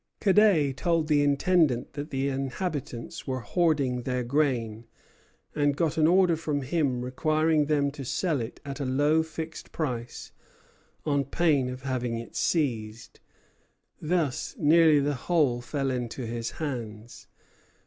[0.19, 4.87] Cadet told the Intendant that the inhabitants were hoarding their grain,
[5.53, 9.71] and got an order from him requiring them to sell it at a low fixed
[9.71, 10.31] price,
[11.05, 13.19] on pain of having it seized.
[14.01, 17.27] Thus nearly the whole fell into his hands.